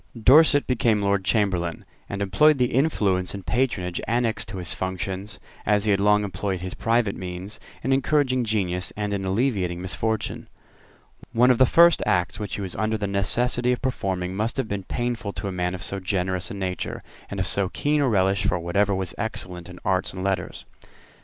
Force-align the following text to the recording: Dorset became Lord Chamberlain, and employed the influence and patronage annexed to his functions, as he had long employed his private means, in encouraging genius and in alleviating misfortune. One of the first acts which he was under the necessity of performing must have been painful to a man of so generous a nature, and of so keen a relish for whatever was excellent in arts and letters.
Dorset 0.19 0.65
became 0.65 1.03
Lord 1.03 1.23
Chamberlain, 1.23 1.85
and 2.09 2.23
employed 2.23 2.57
the 2.57 2.73
influence 2.73 3.35
and 3.35 3.45
patronage 3.45 4.01
annexed 4.07 4.47
to 4.47 4.57
his 4.57 4.73
functions, 4.73 5.39
as 5.63 5.85
he 5.85 5.91
had 5.91 5.99
long 5.99 6.23
employed 6.23 6.61
his 6.61 6.73
private 6.73 7.15
means, 7.15 7.59
in 7.83 7.93
encouraging 7.93 8.43
genius 8.43 8.91
and 8.97 9.13
in 9.13 9.23
alleviating 9.23 9.79
misfortune. 9.79 10.47
One 11.33 11.51
of 11.51 11.59
the 11.59 11.67
first 11.67 12.01
acts 12.07 12.39
which 12.39 12.55
he 12.55 12.61
was 12.61 12.75
under 12.77 12.97
the 12.97 13.05
necessity 13.05 13.71
of 13.73 13.81
performing 13.83 14.35
must 14.35 14.57
have 14.57 14.67
been 14.67 14.85
painful 14.85 15.33
to 15.33 15.47
a 15.47 15.51
man 15.51 15.75
of 15.75 15.83
so 15.83 15.99
generous 15.99 16.49
a 16.49 16.55
nature, 16.55 17.03
and 17.29 17.39
of 17.39 17.45
so 17.45 17.69
keen 17.69 18.01
a 18.01 18.09
relish 18.09 18.43
for 18.43 18.57
whatever 18.57 18.95
was 18.95 19.13
excellent 19.19 19.69
in 19.69 19.77
arts 19.85 20.11
and 20.13 20.23
letters. 20.23 20.65